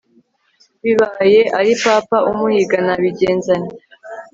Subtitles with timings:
[0.83, 3.75] bibaye ari papa umuhiga nabigenza nte